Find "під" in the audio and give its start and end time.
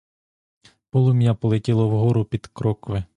2.25-2.47